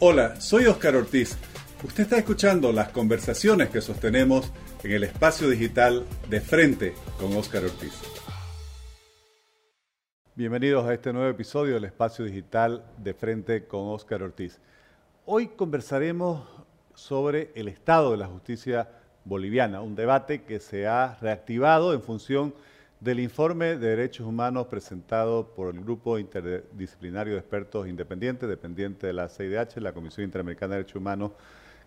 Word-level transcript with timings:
Hola, 0.00 0.40
soy 0.40 0.66
Oscar 0.66 0.94
Ortiz. 0.94 1.36
Usted 1.82 2.04
está 2.04 2.18
escuchando 2.18 2.70
las 2.70 2.90
conversaciones 2.90 3.68
que 3.70 3.80
sostenemos 3.80 4.52
en 4.84 4.92
el 4.92 5.02
espacio 5.02 5.48
digital 5.50 6.06
de 6.30 6.40
frente 6.40 6.94
con 7.18 7.36
Oscar 7.36 7.64
Ortiz. 7.64 8.00
Bienvenidos 10.36 10.86
a 10.86 10.94
este 10.94 11.12
nuevo 11.12 11.28
episodio 11.28 11.74
del 11.74 11.86
espacio 11.86 12.24
digital 12.24 12.84
de 12.98 13.12
frente 13.12 13.66
con 13.66 13.88
Oscar 13.88 14.22
Ortiz. 14.22 14.60
Hoy 15.26 15.48
conversaremos 15.48 16.46
sobre 16.94 17.50
el 17.56 17.66
estado 17.66 18.12
de 18.12 18.18
la 18.18 18.28
justicia 18.28 18.88
boliviana, 19.24 19.80
un 19.80 19.96
debate 19.96 20.44
que 20.44 20.60
se 20.60 20.86
ha 20.86 21.18
reactivado 21.20 21.92
en 21.92 22.02
función 22.02 22.54
del 23.00 23.20
informe 23.20 23.76
de 23.76 23.90
derechos 23.90 24.26
humanos 24.26 24.66
presentado 24.66 25.46
por 25.54 25.72
el 25.72 25.80
Grupo 25.82 26.18
Interdisciplinario 26.18 27.34
de 27.34 27.38
Expertos 27.38 27.86
Independientes, 27.86 28.48
dependiente 28.48 29.06
de 29.06 29.12
la 29.12 29.28
CIDH, 29.28 29.80
la 29.80 29.92
Comisión 29.92 30.24
Interamericana 30.24 30.74
de 30.74 30.78
Derechos 30.78 30.96
Humanos, 30.96 31.32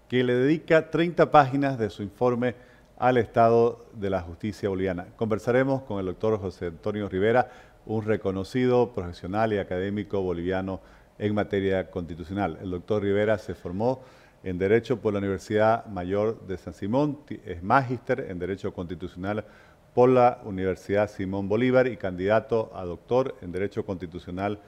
que 0.07 0.23
le 0.23 0.35
dedica 0.35 0.89
30 0.89 1.29
páginas 1.29 1.77
de 1.77 1.89
su 1.89 2.01
informe 2.01 2.55
al 2.97 3.17
estado 3.17 3.85
de 3.93 4.09
la 4.09 4.21
justicia 4.21 4.69
boliviana. 4.69 5.07
Conversaremos 5.17 5.81
con 5.83 5.99
el 5.99 6.05
doctor 6.05 6.39
José 6.39 6.67
Antonio 6.67 7.09
Rivera, 7.09 7.49
un 7.85 8.05
reconocido 8.05 8.93
profesional 8.93 9.51
y 9.51 9.57
académico 9.57 10.21
boliviano 10.21 10.79
en 11.17 11.35
materia 11.35 11.91
constitucional. 11.91 12.57
El 12.61 12.71
doctor 12.71 13.03
Rivera 13.03 13.37
se 13.37 13.53
formó 13.53 14.01
en 14.43 14.57
Derecho 14.57 15.01
por 15.01 15.13
la 15.13 15.19
Universidad 15.19 15.85
Mayor 15.87 16.47
de 16.47 16.57
San 16.57 16.73
Simón, 16.73 17.19
es 17.45 17.61
magíster 17.61 18.27
en 18.29 18.39
Derecho 18.39 18.73
Constitucional 18.73 19.45
por 19.93 20.09
la 20.09 20.39
Universidad 20.45 21.09
Simón 21.09 21.49
Bolívar 21.49 21.87
y 21.87 21.97
candidato 21.97 22.71
a 22.73 22.85
doctor 22.85 23.35
en 23.41 23.51
Derecho 23.51 23.85
Constitucional 23.85 24.59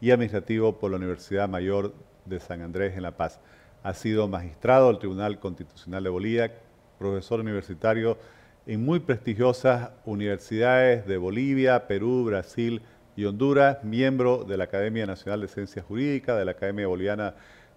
y 0.00 0.10
Administrativo 0.10 0.78
por 0.78 0.90
la 0.90 0.96
Universidad 0.96 1.48
Mayor 1.48 1.94
de 2.24 2.40
San 2.40 2.62
Andrés 2.62 2.96
en 2.96 3.02
La 3.02 3.16
Paz. 3.16 3.40
Ha 3.84 3.94
sido 3.94 4.26
magistrado 4.26 4.88
del 4.88 4.98
Tribunal 4.98 5.38
Constitucional 5.38 6.02
de 6.02 6.10
Bolivia, 6.10 6.52
profesor 6.98 7.40
universitario 7.40 8.18
en 8.66 8.84
muy 8.84 9.00
prestigiosas 9.00 9.90
universidades 10.04 11.06
de 11.06 11.16
Bolivia, 11.16 11.86
Perú, 11.86 12.24
Brasil 12.24 12.82
y 13.16 13.24
Honduras, 13.24 13.84
miembro 13.84 14.44
de 14.44 14.56
la 14.56 14.64
Academia 14.64 15.06
Nacional 15.06 15.40
de 15.40 15.48
Ciencias 15.48 15.84
Jurídicas, 15.84 16.38
de 16.38 16.44
la 16.44 16.52
Academia 16.52 16.86
Boliviana 16.86 17.34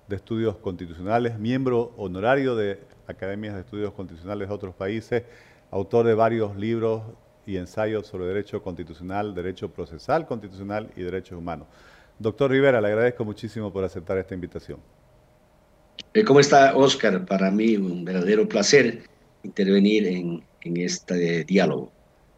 de 0.07 0.15
Estudios 0.15 0.57
Constitucionales, 0.57 1.37
miembro 1.39 1.93
honorario 1.97 2.55
de 2.55 2.79
academias 3.07 3.55
de 3.55 3.61
estudios 3.61 3.93
constitucionales 3.93 4.47
de 4.47 4.53
otros 4.53 4.75
países 4.75 5.23
autor 5.71 6.05
de 6.05 6.13
varios 6.13 6.55
libros 6.55 7.03
y 7.45 7.57
ensayos 7.57 8.07
sobre 8.07 8.25
derecho 8.25 8.61
constitucional, 8.61 9.35
derecho 9.35 9.71
procesal 9.71 10.25
constitucional 10.25 10.89
y 10.95 11.01
derechos 11.01 11.37
humanos. 11.37 11.67
Doctor 12.17 12.51
Rivera, 12.51 12.79
le 12.81 12.87
agradezco 12.87 13.25
muchísimo 13.25 13.71
por 13.71 13.83
aceptar 13.83 14.17
esta 14.17 14.33
invitación. 14.33 14.79
Eh, 16.13 16.23
¿Cómo 16.23 16.39
está, 16.39 16.75
Oscar? 16.75 17.25
Para 17.25 17.51
mí 17.51 17.75
un 17.75 18.05
verdadero 18.05 18.47
placer 18.47 19.03
intervenir 19.43 20.07
en, 20.07 20.43
este 20.63 21.43
diálogo. 21.43 21.91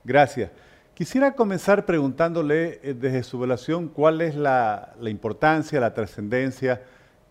Gracias. 0.03 0.51
Quisiera 0.93 1.33
comenzar 1.33 1.85
preguntándole 1.85 2.81
eh, 2.83 2.93
desde 2.93 3.23
su 3.23 3.37
evaluación 3.37 3.87
cuál 3.87 4.19
es 4.19 4.35
la, 4.35 4.95
la 4.99 5.09
importancia, 5.09 5.79
la 5.79 5.93
trascendencia 5.93 6.81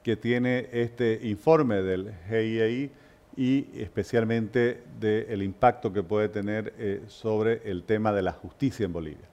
que 0.02 0.17
tiene 0.17 0.69
este 0.72 1.20
informe 1.24 1.83
del 1.83 2.14
GIEI 2.30 2.92
y 3.37 3.67
especialmente 3.75 4.83
del 4.98 5.42
impacto 5.42 5.92
que 5.92 6.03
puede 6.03 6.29
tener 6.29 6.73
eh, 6.79 7.03
sobre 7.06 7.61
el 7.67 7.83
tema 7.83 8.12
de 8.12 8.23
la 8.23 8.33
justicia 8.33 8.87
en 8.87 8.92
Bolivia. 8.92 9.29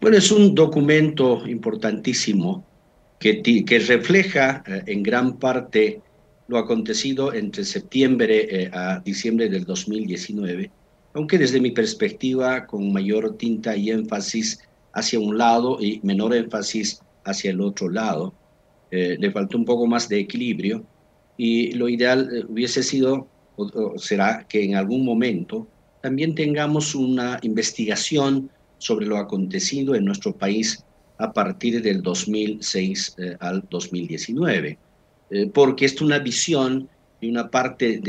Bueno, 0.00 0.16
es 0.16 0.30
un 0.30 0.54
documento 0.54 1.46
importantísimo 1.46 2.64
que, 3.18 3.42
que 3.42 3.78
refleja 3.80 4.62
eh, 4.66 4.82
en 4.86 5.02
gran 5.02 5.38
parte 5.38 6.00
lo 6.46 6.58
acontecido 6.58 7.32
entre 7.32 7.64
septiembre 7.64 8.64
eh, 8.64 8.70
a 8.72 9.00
diciembre 9.00 9.48
del 9.48 9.64
2019, 9.64 10.70
aunque 11.14 11.38
desde 11.38 11.60
mi 11.60 11.72
perspectiva 11.72 12.66
con 12.66 12.92
mayor 12.92 13.36
tinta 13.36 13.76
y 13.76 13.90
énfasis 13.90 14.60
hacia 14.92 15.18
un 15.18 15.36
lado 15.36 15.78
y 15.80 16.00
menor 16.04 16.34
énfasis 16.34 17.00
hacia 17.24 17.50
el 17.50 17.60
otro 17.60 17.88
lado. 17.88 18.32
le 18.92 19.30
faltó 19.32 19.58
un 19.58 19.64
poco 19.64 19.88
más 19.88 20.08
de 20.08 20.20
equilibrio 20.20 20.84
y 21.36 21.72
lo 21.72 21.88
ideal 21.88 22.30
eh, 22.32 22.44
hubiese 22.48 22.82
sido, 22.82 23.26
o, 23.56 23.98
será 23.98 24.46
que 24.48 24.64
en 24.64 24.76
algún 24.76 25.04
momento 25.04 25.66
también 26.02 26.34
tengamos 26.34 26.94
una 26.94 27.38
investigación 27.42 28.50
sobre 28.78 29.06
lo 29.06 29.16
acontecido 29.16 29.94
en 29.94 30.04
nuestro 30.04 30.36
país 30.36 30.84
a 31.18 31.32
partir 31.32 31.80
del 31.82 32.02
2006 32.02 33.14
eh, 33.18 33.36
al 33.40 33.64
2019, 33.70 34.78
eh, 35.30 35.50
porque 35.52 35.86
es 35.86 36.00
una 36.00 36.18
visión 36.18 36.88
de 37.20 37.28
una 37.30 37.50
parte 37.50 38.00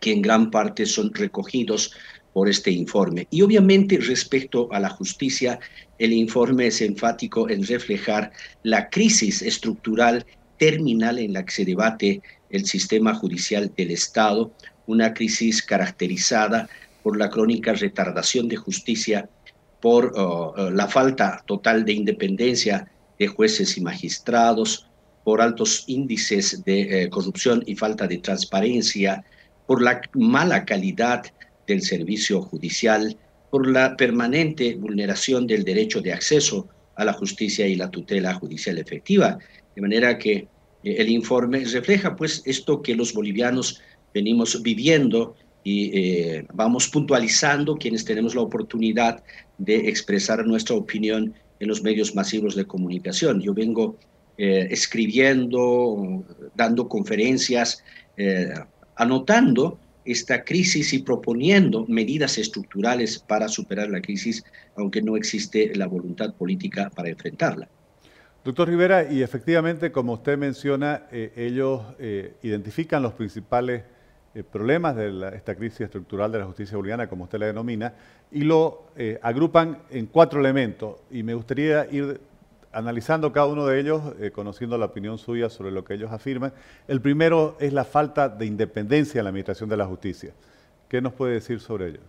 que 0.00 0.12
en 0.12 0.22
gran 0.22 0.50
parte 0.50 0.86
son 0.86 1.12
recogidos 1.12 1.92
por 2.32 2.48
este 2.48 2.70
informe. 2.70 3.26
Y 3.30 3.42
obviamente 3.42 3.98
respecto 3.98 4.68
a 4.72 4.80
la 4.80 4.90
justicia, 4.90 5.58
el 5.98 6.12
informe 6.12 6.68
es 6.68 6.80
enfático 6.80 7.48
en 7.50 7.66
reflejar 7.66 8.30
la 8.62 8.88
crisis 8.90 9.42
estructural 9.42 10.24
terminal 10.58 11.18
en 11.18 11.32
la 11.32 11.44
que 11.44 11.52
se 11.52 11.64
debate 11.64 12.22
el 12.50 12.66
sistema 12.66 13.14
judicial 13.14 13.72
del 13.76 13.90
Estado, 13.90 14.52
una 14.86 15.14
crisis 15.14 15.62
caracterizada 15.62 16.68
por 17.02 17.16
la 17.16 17.30
crónica 17.30 17.72
retardación 17.72 18.48
de 18.48 18.56
justicia, 18.56 19.28
por 19.80 20.12
uh, 20.16 20.60
uh, 20.60 20.70
la 20.70 20.88
falta 20.88 21.42
total 21.46 21.84
de 21.84 21.92
independencia 21.92 22.90
de 23.18 23.28
jueces 23.28 23.76
y 23.76 23.80
magistrados, 23.80 24.86
por 25.24 25.42
altos 25.42 25.84
índices 25.88 26.64
de 26.64 27.02
eh, 27.02 27.10
corrupción 27.10 27.62
y 27.66 27.74
falta 27.74 28.06
de 28.06 28.18
transparencia, 28.18 29.24
por 29.68 29.82
la 29.82 30.00
mala 30.14 30.64
calidad 30.64 31.26
del 31.66 31.82
servicio 31.82 32.40
judicial, 32.40 33.18
por 33.50 33.70
la 33.70 33.98
permanente 33.98 34.74
vulneración 34.76 35.46
del 35.46 35.62
derecho 35.62 36.00
de 36.00 36.14
acceso 36.14 36.66
a 36.96 37.04
la 37.04 37.12
justicia 37.12 37.66
y 37.68 37.76
la 37.76 37.90
tutela 37.90 38.32
judicial 38.32 38.78
efectiva. 38.78 39.38
De 39.76 39.82
manera 39.82 40.16
que 40.16 40.32
eh, 40.32 40.48
el 40.82 41.10
informe 41.10 41.66
refleja 41.66 42.16
pues 42.16 42.40
esto 42.46 42.80
que 42.80 42.96
los 42.96 43.12
bolivianos 43.12 43.82
venimos 44.14 44.62
viviendo 44.62 45.36
y 45.62 45.90
eh, 45.92 46.46
vamos 46.54 46.88
puntualizando 46.88 47.76
quienes 47.76 48.06
tenemos 48.06 48.34
la 48.34 48.40
oportunidad 48.40 49.22
de 49.58 49.90
expresar 49.90 50.46
nuestra 50.46 50.76
opinión 50.76 51.34
en 51.60 51.68
los 51.68 51.82
medios 51.82 52.14
masivos 52.14 52.56
de 52.56 52.64
comunicación. 52.64 53.42
Yo 53.42 53.52
vengo 53.52 53.98
eh, 54.38 54.66
escribiendo, 54.70 56.24
dando 56.54 56.88
conferencias, 56.88 57.84
anotando 58.98 59.78
esta 60.04 60.44
crisis 60.44 60.92
y 60.92 61.00
proponiendo 61.00 61.86
medidas 61.86 62.38
estructurales 62.38 63.18
para 63.18 63.48
superar 63.48 63.90
la 63.90 64.00
crisis, 64.00 64.44
aunque 64.76 65.02
no 65.02 65.16
existe 65.16 65.74
la 65.74 65.86
voluntad 65.86 66.34
política 66.34 66.90
para 66.90 67.08
enfrentarla. 67.08 67.68
Doctor 68.44 68.68
Rivera, 68.68 69.10
y 69.10 69.22
efectivamente, 69.22 69.92
como 69.92 70.14
usted 70.14 70.38
menciona, 70.38 71.02
eh, 71.12 71.32
ellos 71.36 71.82
eh, 71.98 72.34
identifican 72.42 73.02
los 73.02 73.12
principales 73.12 73.82
eh, 74.34 74.42
problemas 74.42 74.96
de 74.96 75.32
esta 75.34 75.54
crisis 75.54 75.82
estructural 75.82 76.32
de 76.32 76.38
la 76.38 76.46
justicia 76.46 76.76
boliviana, 76.76 77.08
como 77.08 77.24
usted 77.24 77.38
la 77.38 77.46
denomina, 77.46 77.92
y 78.32 78.44
lo 78.44 78.88
agrupan 79.22 79.78
en 79.90 80.06
cuatro 80.06 80.40
elementos. 80.40 80.96
Y 81.10 81.22
me 81.22 81.34
gustaría 81.34 81.86
ir 81.90 82.20
analizando 82.78 83.32
cada 83.32 83.46
uno 83.46 83.66
de 83.66 83.80
ellos, 83.80 84.00
eh, 84.20 84.30
conociendo 84.30 84.78
la 84.78 84.86
opinión 84.86 85.18
suya 85.18 85.50
sobre 85.50 85.72
lo 85.72 85.84
que 85.84 85.94
ellos 85.94 86.12
afirman. 86.12 86.52
El 86.86 87.00
primero 87.00 87.56
es 87.58 87.72
la 87.72 87.84
falta 87.84 88.28
de 88.28 88.46
independencia 88.46 89.18
en 89.18 89.24
la 89.24 89.30
administración 89.30 89.68
de 89.68 89.76
la 89.76 89.84
justicia. 89.84 90.32
¿Qué 90.88 91.00
nos 91.00 91.12
puede 91.12 91.34
decir 91.34 91.58
sobre 91.58 91.88
ello? 91.88 92.00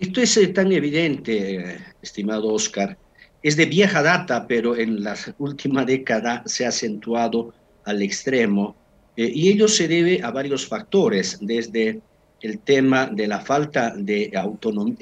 Esto 0.00 0.20
es 0.20 0.52
tan 0.52 0.72
evidente, 0.72 1.78
estimado 2.02 2.52
Oscar. 2.52 2.98
Es 3.42 3.56
de 3.56 3.66
vieja 3.66 4.02
data, 4.02 4.46
pero 4.46 4.76
en 4.76 5.04
la 5.04 5.16
última 5.38 5.84
década 5.84 6.42
se 6.44 6.64
ha 6.64 6.68
acentuado 6.68 7.54
al 7.84 8.02
extremo 8.02 8.74
eh, 9.16 9.30
y 9.32 9.50
ello 9.50 9.68
se 9.68 9.86
debe 9.86 10.20
a 10.22 10.32
varios 10.32 10.66
factores, 10.66 11.38
desde 11.40 12.00
el 12.40 12.58
tema 12.58 13.06
de 13.06 13.28
la 13.28 13.40
falta 13.40 13.94
de 13.96 14.32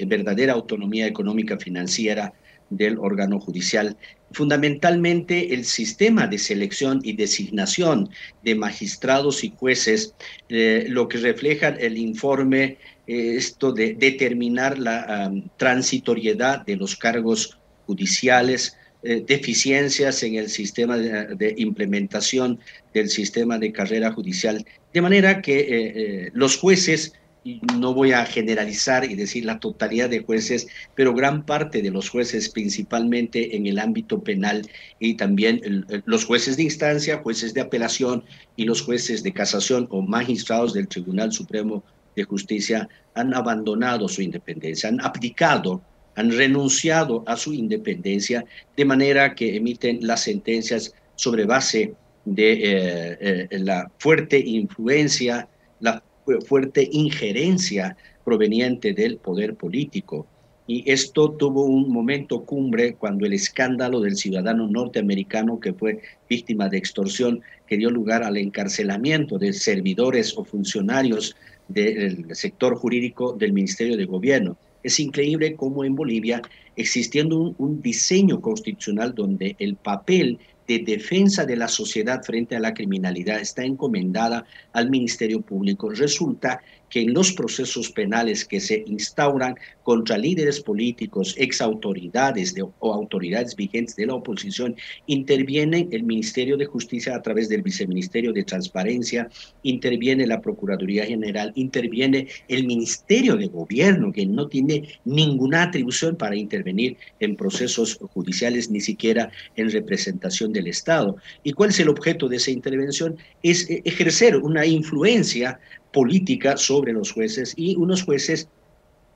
verdadera 0.05 0.53
autonomía 0.53 1.07
económica 1.07 1.57
financiera 1.57 2.31
del 2.71 2.97
órgano 2.97 3.39
judicial, 3.39 3.97
fundamentalmente 4.31 5.53
el 5.53 5.65
sistema 5.65 6.25
de 6.25 6.37
selección 6.37 7.01
y 7.03 7.13
designación 7.13 8.09
de 8.43 8.55
magistrados 8.55 9.43
y 9.43 9.53
jueces, 9.55 10.15
eh, 10.49 10.85
lo 10.87 11.07
que 11.07 11.17
refleja 11.17 11.67
el 11.67 11.97
informe, 11.97 12.77
eh, 13.07 13.35
esto 13.35 13.73
de 13.73 13.93
determinar 13.93 14.79
la 14.79 15.31
transitoriedad 15.57 16.65
de 16.65 16.77
los 16.77 16.95
cargos 16.95 17.59
judiciales, 17.85 18.77
eh, 19.03 19.23
deficiencias 19.25 20.23
en 20.23 20.35
el 20.35 20.47
sistema 20.47 20.97
de, 20.97 21.55
implementación 21.57 22.59
del 22.93 23.09
sistema 23.09 23.57
de 23.57 23.71
carrera 23.71 24.13
judicial, 24.13 24.65
de 24.93 25.01
manera 25.01 25.41
que 25.41 26.29
los 26.33 26.57
jueces, 26.57 27.13
no 27.43 27.93
voy 27.93 28.11
a 28.11 28.25
generalizar 28.25 29.03
y 29.03 29.15
decir 29.15 29.45
la 29.45 29.59
totalidad 29.59 30.09
de 30.09 30.23
jueces, 30.23 30.67
pero 30.95 31.13
gran 31.13 31.43
parte 31.45 31.81
de 31.81 31.89
los 31.89 32.09
jueces, 32.09 32.49
principalmente 32.49 33.55
en 33.55 33.65
el 33.65 33.79
ámbito 33.79 34.21
penal 34.21 34.69
y 34.99 35.15
también 35.15 35.85
los 36.05 36.25
jueces 36.25 36.57
de 36.57 36.63
instancia, 36.63 37.21
jueces 37.23 37.53
de 37.53 37.61
apelación 37.61 38.23
y 38.55 38.65
los 38.65 38.81
jueces 38.81 39.23
de 39.23 39.33
casación 39.33 39.87
o 39.89 40.01
magistrados 40.01 40.73
del 40.73 40.87
Tribunal 40.87 41.31
Supremo 41.31 41.83
de 42.15 42.23
Justicia 42.23 42.87
han 43.15 43.33
abandonado 43.33 44.07
su 44.07 44.21
independencia, 44.21 44.89
han 44.89 45.01
abdicado 45.01 45.81
han 46.15 46.31
renunciado 46.31 47.23
a 47.25 47.37
su 47.37 47.53
independencia 47.53 48.43
de 48.75 48.85
manera 48.85 49.33
que 49.33 49.55
emiten 49.55 49.99
las 50.01 50.21
sentencias 50.21 50.93
sobre 51.15 51.45
base 51.45 51.93
de 52.25 52.51
eh, 52.51 53.47
eh, 53.49 53.59
la 53.59 53.89
fuerte 53.97 54.37
influencia, 54.37 55.47
la 55.79 56.03
fuerte 56.39 56.87
injerencia 56.91 57.97
proveniente 58.23 58.93
del 58.93 59.17
poder 59.17 59.55
político. 59.55 60.27
Y 60.67 60.89
esto 60.89 61.31
tuvo 61.31 61.65
un 61.65 61.91
momento 61.91 62.45
cumbre 62.45 62.93
cuando 62.93 63.25
el 63.25 63.33
escándalo 63.33 63.99
del 63.99 64.15
ciudadano 64.15 64.67
norteamericano 64.67 65.59
que 65.59 65.73
fue 65.73 65.99
víctima 66.29 66.69
de 66.69 66.77
extorsión, 66.77 67.41
que 67.67 67.77
dio 67.77 67.89
lugar 67.89 68.23
al 68.23 68.37
encarcelamiento 68.37 69.37
de 69.37 69.53
servidores 69.53 70.37
o 70.37 70.45
funcionarios 70.45 71.35
del 71.67 72.35
sector 72.35 72.75
jurídico 72.75 73.33
del 73.33 73.53
Ministerio 73.53 73.97
de 73.97 74.05
Gobierno. 74.05 74.57
Es 74.83 74.99
increíble 74.99 75.55
cómo 75.55 75.83
en 75.83 75.95
Bolivia, 75.95 76.41
existiendo 76.75 77.53
un, 77.57 77.81
diseño 77.81 78.41
constitucional 78.41 79.13
donde 79.13 79.55
el 79.59 79.75
papel 79.75 80.39
de 80.67 80.79
defensa 80.79 81.45
de 81.45 81.55
la 81.55 81.67
sociedad 81.67 82.23
frente 82.23 82.55
a 82.55 82.59
la 82.59 82.73
criminalidad 82.73 83.39
está 83.39 83.63
encomendada 83.63 84.45
al 84.73 84.89
Ministerio 84.89 85.41
Público, 85.41 85.89
resulta 85.89 86.61
que 86.91 87.01
en 87.01 87.13
los 87.13 87.31
procesos 87.31 87.89
penales 87.89 88.45
que 88.45 88.59
se 88.59 88.83
instauran 88.85 89.55
contra 89.83 90.17
líderes 90.17 90.59
políticos, 90.59 91.33
ex 91.37 91.61
autoridades 91.61 92.53
o 92.79 92.93
autoridades 92.93 93.55
vigentes 93.55 93.95
de 93.95 94.05
la 94.05 94.15
oposición, 94.15 94.75
interviene 95.07 95.87
el 95.91 96.03
Ministerio 96.03 96.57
de 96.57 96.65
Justicia 96.65 97.15
a 97.15 97.21
través 97.21 97.49
del 97.49 97.63
Viceministerio 97.63 98.33
de 98.33 98.43
Transparencia, 98.43 99.29
interviene 99.63 100.27
la 100.27 100.41
Procuraduría 100.41 101.05
General, 101.05 101.51
interviene 101.55 102.27
el 102.47 102.67
Ministerio 102.67 103.37
de 103.37 103.47
Gobierno, 103.47 104.11
que 104.11 104.25
no 104.25 104.47
tiene 104.47 104.89
ninguna 105.05 105.63
atribución 105.63 106.15
para 106.15 106.35
intervenir 106.35 106.97
en 107.19 107.35
procesos 107.35 107.97
judiciales, 108.13 108.69
ni 108.69 108.81
siquiera 108.81 109.31
en 109.55 109.71
representación 109.71 110.51
del 110.51 110.67
Estado. 110.67 111.15
¿Y 111.43 111.53
cuál 111.53 111.69
es 111.69 111.79
el 111.79 111.89
objeto 111.89 112.27
de 112.27 112.37
esa 112.37 112.51
intervención? 112.51 113.17
Es 113.41 113.69
eh, 113.69 113.81
ejercer 113.85 114.35
una 114.37 114.65
influencia 114.65 115.59
política 115.91 116.57
sobre 116.57 116.93
los 116.93 117.11
jueces 117.11 117.53
y 117.55 117.75
unos 117.75 118.03
jueces 118.03 118.47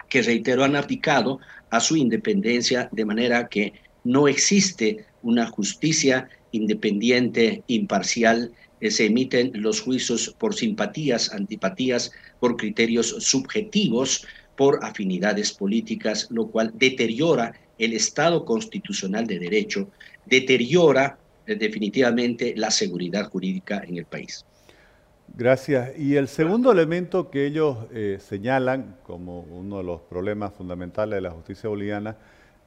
que, 0.09 0.21
reitero, 0.21 0.63
han 0.63 0.75
abdicado 0.75 1.39
a 1.69 1.79
su 1.79 1.95
independencia 1.95 2.89
de 2.91 3.05
manera 3.05 3.47
que 3.47 3.73
no 4.03 4.27
existe 4.27 5.05
una 5.23 5.47
justicia 5.47 6.29
independiente, 6.51 7.63
imparcial, 7.67 8.51
eh, 8.79 8.91
se 8.91 9.05
emiten 9.05 9.51
los 9.55 9.81
juicios 9.81 10.35
por 10.37 10.53
simpatías, 10.53 11.31
antipatías, 11.33 12.11
por 12.39 12.55
criterios 12.55 13.15
subjetivos, 13.19 14.25
por 14.55 14.79
afinidades 14.83 15.51
políticas, 15.51 16.27
lo 16.29 16.47
cual 16.47 16.71
deteriora 16.75 17.53
el 17.77 17.93
Estado 17.93 18.45
constitucional 18.45 19.27
de 19.27 19.39
derecho, 19.39 19.89
deteriora 20.25 21.17
eh, 21.45 21.55
definitivamente 21.55 22.53
la 22.55 22.71
seguridad 22.71 23.29
jurídica 23.29 23.83
en 23.85 23.97
el 23.97 24.05
país. 24.05 24.45
Gracias. 25.33 25.97
Y 25.97 26.15
el 26.15 26.27
segundo 26.27 26.71
elemento 26.71 27.29
que 27.29 27.45
ellos 27.45 27.77
eh, 27.91 28.19
señalan 28.21 28.97
como 29.03 29.41
uno 29.41 29.77
de 29.79 29.83
los 29.83 30.01
problemas 30.01 30.53
fundamentales 30.53 31.17
de 31.17 31.21
la 31.21 31.31
justicia 31.31 31.69
boliviana 31.69 32.15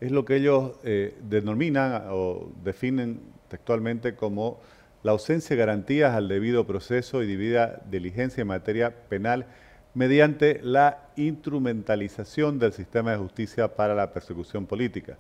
es 0.01 0.13
lo 0.13 0.25
que 0.25 0.37
ellos 0.37 0.73
eh, 0.85 1.17
denominan 1.23 2.05
o 2.11 2.53
definen 2.63 3.21
textualmente 3.49 4.15
como 4.15 4.61
la 5.03 5.13
ausencia 5.13 5.57
de 5.57 5.61
garantías 5.61 6.15
al 6.15 6.29
debido 6.29 6.67
proceso 6.67 7.23
y 7.23 7.27
debida 7.27 7.81
diligencia 7.91 8.43
en 8.43 8.49
materia 8.49 8.95
penal 9.09 9.47
mediante 9.95 10.61
la 10.63 11.09
instrumentalización 11.17 12.59
del 12.59 12.73
sistema 12.73 13.13
de 13.13 13.17
justicia 13.17 13.75
para 13.75 13.95
la 13.95 14.13
persecución 14.13 14.67
política. 14.67 15.17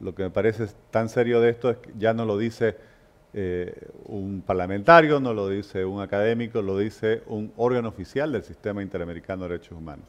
Lo 0.00 0.14
que 0.14 0.22
me 0.22 0.30
parece 0.30 0.68
tan 0.90 1.08
serio 1.08 1.40
de 1.40 1.50
esto 1.50 1.70
es 1.70 1.78
que 1.78 1.92
ya 1.98 2.14
no 2.14 2.24
lo 2.24 2.38
dice 2.38 2.76
eh, 3.34 3.74
un 4.06 4.42
parlamentario, 4.42 5.18
no 5.20 5.34
lo 5.34 5.48
dice 5.48 5.84
un 5.84 6.00
académico, 6.00 6.62
lo 6.62 6.78
dice 6.78 7.22
un 7.26 7.52
órgano 7.56 7.88
oficial 7.88 8.32
del 8.32 8.44
Sistema 8.44 8.82
Interamericano 8.82 9.42
de 9.42 9.50
Derechos 9.50 9.76
Humanos. 9.76 10.06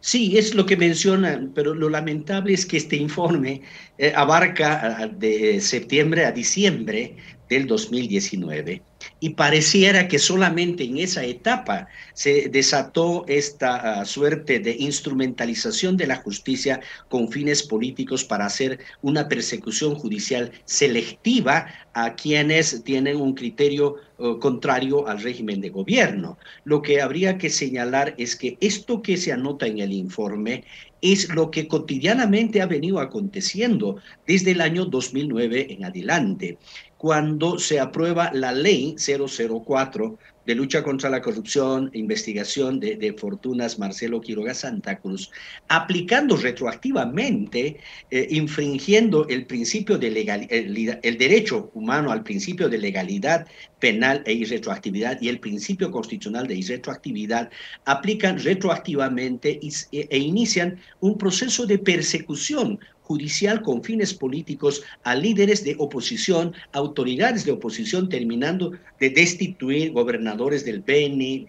Sí, 0.00 0.36
es 0.36 0.54
lo 0.54 0.66
que 0.66 0.76
mencionan, 0.76 1.52
pero 1.54 1.74
lo 1.74 1.88
lamentable 1.88 2.52
es 2.52 2.66
que 2.66 2.76
este 2.76 2.96
informe 2.96 3.62
eh, 3.98 4.12
abarca 4.14 5.10
de 5.16 5.60
septiembre 5.60 6.26
a 6.26 6.32
diciembre 6.32 7.16
del 7.48 7.66
2019 7.66 8.82
y 9.20 9.30
pareciera 9.30 10.08
que 10.08 10.18
solamente 10.18 10.84
en 10.84 10.98
esa 10.98 11.24
etapa 11.24 11.88
se 12.14 12.48
desató 12.48 13.24
esta 13.28 14.00
ah, 14.00 14.04
suerte 14.06 14.58
de 14.58 14.74
instrumentalización 14.78 15.96
de 15.98 16.06
la 16.06 16.16
justicia 16.16 16.80
con 17.08 17.30
fines 17.30 17.62
políticos 17.62 18.24
para 18.24 18.46
hacer 18.46 18.80
una 19.02 19.28
persecución 19.28 19.94
judicial 19.94 20.50
selectiva 20.64 21.66
a 21.92 22.14
quienes 22.14 22.82
tienen 22.82 23.20
un 23.20 23.34
criterio 23.34 23.96
oh, 24.16 24.38
contrario 24.38 25.06
al 25.06 25.20
régimen 25.20 25.60
de 25.60 25.68
gobierno. 25.68 26.38
Lo 26.64 26.80
que 26.80 27.02
habría 27.02 27.36
que 27.36 27.50
señalar 27.50 28.14
es 28.16 28.36
que 28.36 28.56
esto 28.60 29.02
que 29.02 29.18
se 29.18 29.32
anota 29.32 29.66
en 29.66 29.80
el 29.80 29.92
informe 29.92 30.64
es 31.02 31.28
lo 31.30 31.50
que 31.50 31.66
cotidianamente 31.66 32.60
ha 32.60 32.66
venido 32.66 33.00
aconteciendo 33.00 33.96
desde 34.26 34.52
el 34.52 34.60
año 34.60 34.84
2009 34.84 35.66
en 35.70 35.84
adelante 35.84 36.58
cuando 37.00 37.58
se 37.58 37.80
aprueba 37.80 38.30
la 38.34 38.52
ley 38.52 38.94
004 38.98 40.18
de 40.44 40.54
lucha 40.54 40.82
contra 40.82 41.08
la 41.08 41.22
corrupción, 41.22 41.90
investigación 41.94 42.78
de, 42.78 43.14
fortunas 43.18 43.78
Marcelo 43.78 44.20
Quiroga 44.20 44.52
Santa 44.52 44.98
Cruz, 44.98 45.30
aplicando 45.68 46.36
retroactivamente, 46.36 47.78
eh, 48.10 48.26
infringiendo 48.30 49.26
el 49.28 49.46
principio 49.46 49.96
de 49.96 50.10
legalidad, 50.10 50.98
el, 51.02 51.16
derecho 51.16 51.70
humano 51.72 52.12
al 52.12 52.22
principio 52.22 52.68
de 52.68 52.76
legalidad 52.76 53.46
penal 53.78 54.22
e 54.26 54.34
irretroactividad 54.34 55.22
y 55.22 55.28
el 55.30 55.40
principio 55.40 55.90
constitucional 55.90 56.46
de 56.46 56.56
irretroactividad, 56.56 57.48
aplican 57.86 58.38
retroactivamente 58.38 59.58
e 59.90 60.18
inician 60.18 60.78
un 61.00 61.16
proceso 61.16 61.64
de 61.64 61.78
persecución 61.78 62.78
judicial 63.10 63.60
con 63.62 63.82
fines 63.82 64.14
políticos 64.14 64.84
a 65.02 65.16
líderes 65.16 65.64
de 65.64 65.74
oposición, 65.80 66.54
autoridades 66.72 67.44
de 67.44 67.50
oposición, 67.50 68.08
terminando 68.08 68.70
de 69.00 69.10
destituir 69.10 69.90
gobernadores 69.90 70.64
del 70.64 70.78
BNI, 70.78 71.44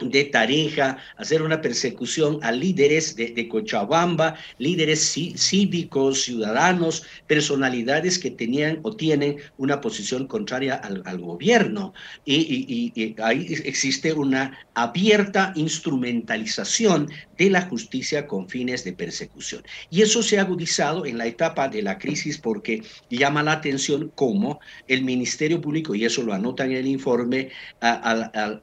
de 0.00 0.24
Tareja, 0.24 0.98
hacer 1.16 1.42
una 1.42 1.60
persecución 1.60 2.38
a 2.42 2.52
líderes 2.52 3.16
de, 3.16 3.48
Cochabamba, 3.48 4.36
líderes 4.58 5.14
cívicos, 5.36 6.22
ciudadanos, 6.22 7.04
personalidades 7.26 8.18
que 8.18 8.30
tenían 8.30 8.80
o 8.82 8.94
tienen 8.94 9.36
una 9.56 9.80
posición 9.80 10.26
contraria 10.26 10.74
al, 10.74 11.18
gobierno. 11.18 11.94
Y, 12.24 13.14
ahí 13.22 13.46
existe 13.64 14.12
una 14.12 14.58
abierta 14.74 15.52
instrumentalización 15.56 17.08
de 17.38 17.50
la 17.50 17.62
justicia 17.62 18.26
con 18.26 18.48
fines 18.48 18.84
de 18.84 18.92
persecución. 18.92 19.62
Y 19.90 20.02
eso 20.02 20.22
se 20.22 20.38
ha 20.38 20.42
agudizado 20.42 21.06
en 21.06 21.18
la 21.18 21.26
etapa 21.26 21.68
de 21.68 21.82
la 21.82 21.98
crisis 21.98 22.38
porque 22.38 22.82
llama 23.10 23.42
la 23.42 23.52
atención 23.52 24.12
cómo 24.14 24.60
el 24.88 25.02
Ministerio 25.02 25.60
Público, 25.60 25.94
y 25.94 26.04
eso 26.04 26.22
lo 26.22 26.32
anota 26.32 26.64
en 26.64 26.72
el 26.72 26.86
informe, 26.86 27.50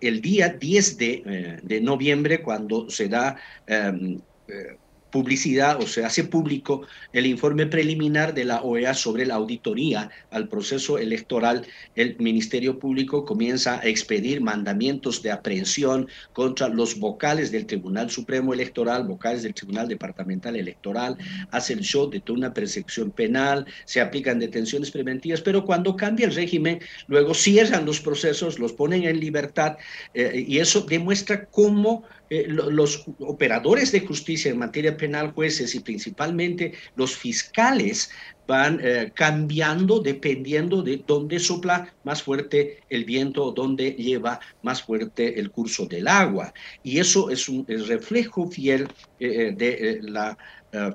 el 0.02 0.22
día 0.22 0.50
10 0.50 0.98
de, 0.98 1.23
eh, 1.26 1.60
de, 1.64 1.82
noviembre, 1.82 2.42
cuando 2.42 2.90
se 2.90 3.08
da... 3.08 3.38
Publicidad 5.14 5.80
o 5.80 5.86
se 5.86 6.04
hace 6.04 6.24
público 6.24 6.88
el 7.12 7.28
informe 7.28 7.68
preliminar 7.68 8.34
de 8.34 8.46
la 8.46 8.64
OEA 8.64 8.96
sobre 8.96 9.28
la 9.28 9.36
auditoría 9.36 10.10
al 10.32 10.48
proceso 10.48 10.98
electoral, 10.98 11.68
el 11.96 12.18
Ministerio 12.18 12.80
Público 12.80 13.24
comienza 13.24 13.80
a 13.80 13.84
expedir 13.84 14.42
mandamientos 14.42 15.22
de 15.22 15.30
aprehensión 15.30 16.08
contra 16.34 16.68
los 16.68 16.98
vocales 16.98 17.52
del 17.52 17.68
Tribunal 17.68 18.10
Supremo 18.10 18.56
Electoral, 18.56 19.04
vocales 19.04 19.44
del 19.44 19.54
Tribunal 19.54 19.88
Departamental 19.88 20.56
Electoral, 20.56 21.16
hace 21.52 21.74
el 21.74 21.82
show 21.82 22.10
de 22.10 22.20
toda 22.20 22.40
una 22.40 22.54
persecución 22.56 23.12
penal, 23.12 23.68
se 23.86 24.02
aplican 24.02 24.40
detenciones 24.40 24.90
preventivas, 24.90 25.42
pero 25.42 25.64
cuando 25.64 25.96
cambia 25.96 26.26
el 26.26 26.34
régimen, 26.34 26.80
luego 27.06 27.36
cierran 27.36 27.86
los 27.86 28.02
procesos, 28.02 28.58
los 28.58 28.74
ponen 28.74 29.04
en 29.04 29.20
libertad 29.20 29.78
eh, 30.16 30.44
y 30.48 30.58
eso 30.58 30.82
demuestra 30.82 31.46
cómo 31.46 32.04
eh, 32.30 32.48
los 32.48 33.06
operadores 33.20 33.92
de 33.92 34.00
justicia 34.00 34.50
en 34.50 34.58
materia 34.58 34.98
jueces 35.34 35.76
y 35.76 35.80
principalmente 35.80 36.74
los 36.96 37.16
fiscales 37.16 38.10
van 38.48 38.80
eh, 38.84 39.12
cambiando 39.14 40.00
dependiendo 40.00 40.82
de 40.82 41.02
dónde 41.08 41.40
sopla 41.40 41.94
más 42.04 42.22
fuerte 42.24 42.80
el 42.90 43.06
viento 43.06 43.46
o 43.46 43.52
dónde 43.52 43.92
lleva 43.92 44.40
más 44.62 44.84
fuerte 44.84 45.40
el 45.40 45.50
curso 45.52 45.86
del 45.86 46.08
agua. 46.08 46.54
Y 46.84 47.00
eso 47.00 47.30
es 47.30 47.48
un 47.48 47.66
reflejo 47.68 48.50
fiel 48.50 48.88
eh, 49.20 49.54
de 49.56 50.00
la 50.02 50.38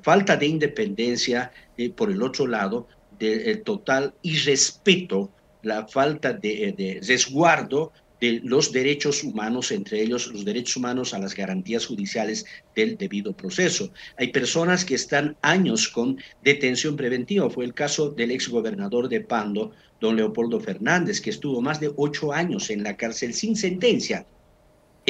falta 0.02 0.36
de 0.36 0.46
independencia, 0.46 1.52
por 1.94 2.10
el 2.10 2.20
otro 2.20 2.48
lado, 2.48 2.88
del 3.16 3.62
total 3.62 4.12
irrespeto, 4.22 5.30
la 5.62 5.86
falta 5.86 6.32
de, 6.32 6.74
de 6.76 7.00
resguardo 7.06 7.92
de 8.20 8.40
los 8.42 8.72
derechos 8.72 9.22
humanos, 9.24 9.70
entre 9.70 10.00
ellos 10.02 10.26
los 10.28 10.44
derechos 10.44 10.76
humanos 10.76 11.14
a 11.14 11.18
las 11.18 11.34
garantías 11.34 11.86
judiciales 11.86 12.46
del 12.74 12.96
debido 12.96 13.36
proceso. 13.36 13.92
Hay 14.16 14.28
personas 14.28 14.84
que 14.84 14.94
están 14.94 15.36
años 15.42 15.88
con 15.88 16.18
detención 16.42 16.96
preventiva. 16.96 17.48
Fue 17.50 17.64
el 17.64 17.74
caso 17.74 18.10
del 18.10 18.30
exgobernador 18.30 19.08
de 19.08 19.20
Pando, 19.20 19.72
don 20.00 20.16
Leopoldo 20.16 20.60
Fernández, 20.60 21.20
que 21.20 21.30
estuvo 21.30 21.60
más 21.60 21.80
de 21.80 21.92
ocho 21.96 22.32
años 22.32 22.70
en 22.70 22.82
la 22.82 22.96
cárcel 22.96 23.34
sin 23.34 23.56
sentencia 23.56 24.26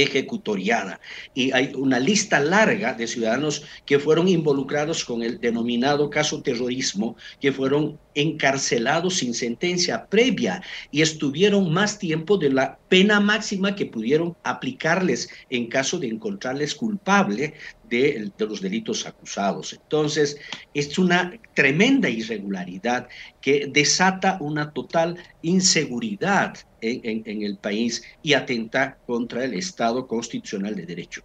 ejecutoriada. 0.02 1.00
Y 1.34 1.52
hay 1.52 1.72
una 1.74 1.98
lista 1.98 2.40
larga 2.40 2.94
de 2.94 3.06
ciudadanos 3.06 3.64
que 3.84 3.98
fueron 3.98 4.28
involucrados 4.28 5.04
con 5.04 5.22
el 5.22 5.40
denominado 5.40 6.10
caso 6.10 6.42
terrorismo, 6.42 7.16
que 7.40 7.52
fueron 7.52 7.98
encarcelados 8.14 9.18
sin 9.18 9.34
sentencia 9.34 10.06
previa 10.06 10.62
y 10.90 11.02
estuvieron 11.02 11.72
más 11.72 11.98
tiempo 11.98 12.36
de 12.36 12.50
la 12.50 12.78
pena 12.88 13.20
máxima 13.20 13.76
que 13.76 13.86
pudieron 13.86 14.36
aplicarles 14.42 15.28
en 15.50 15.66
caso 15.68 15.98
de 15.98 16.08
encontrarles 16.08 16.74
culpable 16.74 17.54
de, 17.88 18.30
los 18.38 18.60
delitos 18.60 19.06
acusados. 19.06 19.72
Entonces, 19.72 20.38
es 20.74 20.98
una 20.98 21.32
tremenda 21.54 22.08
irregularidad 22.08 23.08
que 23.40 23.66
desata 23.72 24.38
una 24.40 24.72
total 24.72 25.16
inseguridad 25.42 26.56
en, 26.80 27.42
el 27.42 27.56
país 27.58 28.02
y 28.22 28.34
atenta 28.34 28.98
contra 29.06 29.44
el 29.44 29.54
Estado 29.54 30.06
constitucional 30.06 30.74
de 30.74 30.86
derecho. 30.86 31.22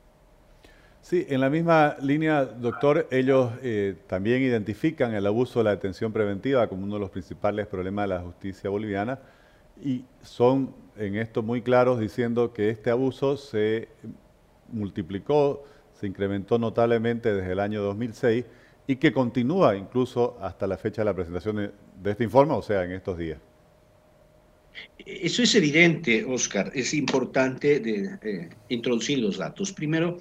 Sí, 1.02 1.26
en 1.28 1.42
la 1.42 1.50
misma 1.50 1.98
línea, 2.02 2.46
doctor, 2.46 3.08
ellos 3.12 3.52
eh, 3.62 3.96
también 4.08 4.42
identifican 4.42 5.14
el 5.14 5.28
abuso 5.28 5.60
de 5.60 5.66
la 5.66 5.72
detención 5.72 6.14
preventiva 6.14 6.68
como 6.70 6.84
uno 6.84 6.94
de 6.94 7.02
los 7.02 7.10
principales 7.10 7.68
problemas 7.68 8.06
de 8.06 8.16
la 8.16 8.22
justicia 8.22 8.70
boliviana 8.70 9.20
y 9.82 10.06
son 10.22 10.74
en 10.98 11.16
esto 11.16 11.42
muy 11.42 11.62
claros 11.62 12.00
diciendo 12.00 12.54
que 12.54 12.70
este 12.70 12.90
abuso 12.90 13.38
se 13.38 13.90
multiplicó 14.72 15.64
se 16.04 16.08
incrementó 16.08 16.60
notablemente 16.60 17.34
desde 17.34 17.54
el 17.54 17.62
año 17.62 17.82
2006 17.82 18.44
y 18.88 18.98
que 18.98 19.14
continúa 19.14 19.78
incluso 19.78 20.38
hasta 20.42 20.68
la 20.68 20.78
fecha 20.78 21.02
de 21.02 21.06
la 21.06 21.14
presentación 21.14 21.56
de, 21.56 22.12
este 22.12 22.26
informe, 22.26 22.54
o 22.56 22.62
sea, 22.62 22.84
en 22.84 22.92
estos 22.92 23.18
días. 23.18 23.40
Eso 24.98 25.44
es 25.44 25.56
evidente, 25.56 26.26
Oscar. 26.26 26.72
Es 26.76 26.94
importante 26.94 27.80
de, 27.80 28.20
eh, 28.22 28.50
introducir 28.68 29.20
los 29.20 29.38
datos. 29.38 29.72
Primero, 29.72 30.20